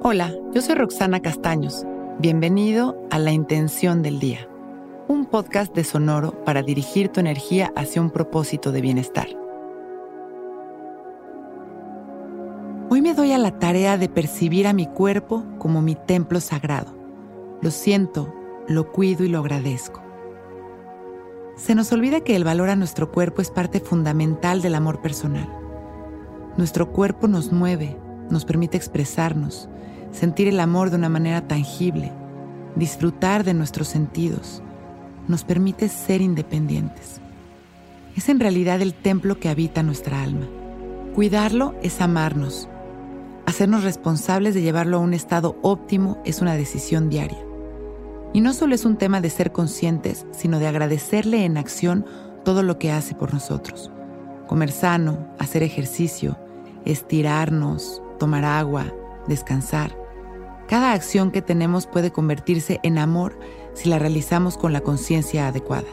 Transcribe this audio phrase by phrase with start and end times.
[0.00, 1.84] Hola, yo soy Roxana Castaños.
[2.20, 4.48] Bienvenido a La Intención del Día,
[5.08, 9.26] un podcast de Sonoro para dirigir tu energía hacia un propósito de bienestar.
[12.88, 16.94] Hoy me doy a la tarea de percibir a mi cuerpo como mi templo sagrado.
[17.60, 18.32] Lo siento,
[18.68, 20.00] lo cuido y lo agradezco.
[21.56, 25.48] Se nos olvida que el valor a nuestro cuerpo es parte fundamental del amor personal.
[26.56, 27.96] Nuestro cuerpo nos mueve,
[28.30, 29.68] nos permite expresarnos,
[30.12, 32.12] sentir el amor de una manera tangible,
[32.76, 34.62] disfrutar de nuestros sentidos,
[35.26, 37.20] nos permite ser independientes.
[38.16, 40.46] Es en realidad el templo que habita nuestra alma.
[41.14, 42.68] Cuidarlo es amarnos.
[43.46, 47.38] Hacernos responsables de llevarlo a un estado óptimo es una decisión diaria.
[48.32, 52.04] Y no solo es un tema de ser conscientes, sino de agradecerle en acción
[52.44, 53.90] todo lo que hace por nosotros.
[54.46, 56.38] Comer sano, hacer ejercicio,
[56.84, 58.92] estirarnos, tomar agua,
[59.26, 59.96] descansar.
[60.68, 63.38] Cada acción que tenemos puede convertirse en amor
[63.72, 65.88] si la realizamos con la conciencia adecuada.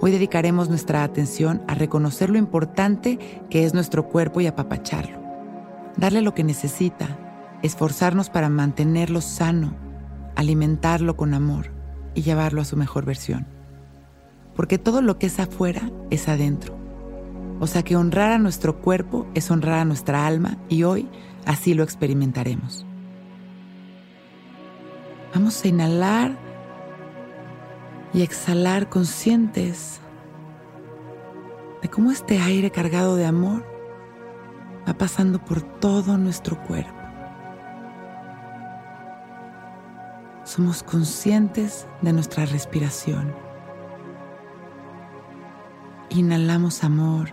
[0.00, 3.18] Hoy dedicaremos nuestra atención a reconocer lo importante
[3.50, 5.18] que es nuestro cuerpo y apapacharlo.
[5.96, 7.18] Darle lo que necesita,
[7.62, 9.74] esforzarnos para mantenerlo sano,
[10.36, 11.72] alimentarlo con amor
[12.14, 13.46] y llevarlo a su mejor versión.
[14.54, 16.76] Porque todo lo que es afuera es adentro.
[17.58, 21.08] O sea que honrar a nuestro cuerpo es honrar a nuestra alma y hoy
[21.46, 22.84] así lo experimentaremos.
[25.34, 26.36] Vamos a inhalar
[28.12, 30.00] y exhalar conscientes
[31.80, 33.64] de cómo este aire cargado de amor
[34.86, 36.96] va pasando por todo nuestro cuerpo.
[40.46, 43.34] somos conscientes de nuestra respiración.
[46.08, 47.30] Inhalamos amor.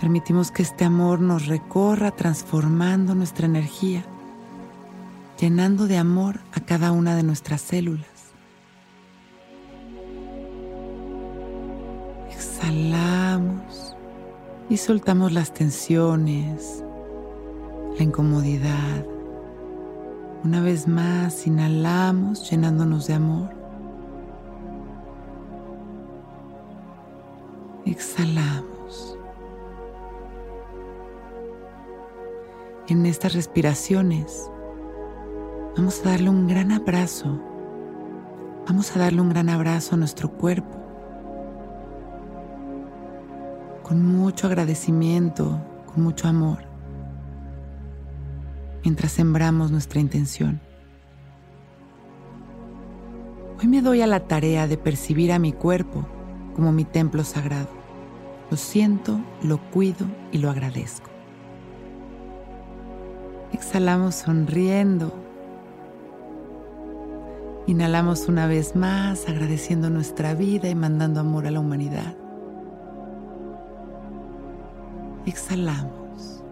[0.00, 4.04] Permitimos que este amor nos recorra transformando nuestra energía,
[5.38, 8.06] llenando de amor a cada una de nuestras células.
[12.30, 13.96] Exhalamos
[14.70, 16.84] y soltamos las tensiones,
[17.96, 19.04] la incomodidad
[20.44, 23.50] una vez más, inhalamos llenándonos de amor.
[27.84, 28.77] Exhalamos.
[32.88, 34.50] En estas respiraciones
[35.76, 37.40] vamos a darle un gran abrazo.
[38.66, 40.76] Vamos a darle un gran abrazo a nuestro cuerpo.
[43.82, 46.68] Con mucho agradecimiento, con mucho amor
[48.84, 50.60] mientras sembramos nuestra intención.
[53.60, 56.06] Hoy me doy a la tarea de percibir a mi cuerpo
[56.54, 57.68] como mi templo sagrado.
[58.50, 61.17] Lo siento, lo cuido y lo agradezco.
[63.58, 65.12] Exhalamos sonriendo.
[67.66, 72.16] Inhalamos una vez más agradeciendo nuestra vida y mandando amor a la humanidad.
[75.26, 76.44] Exhalamos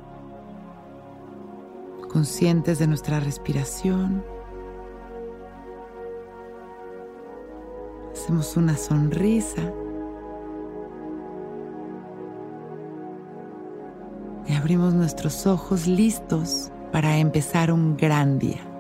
[2.11, 4.25] conscientes de nuestra respiración.
[8.13, 9.63] Hacemos una sonrisa
[14.49, 18.76] y abrimos nuestros ojos listos para empezar un gran día.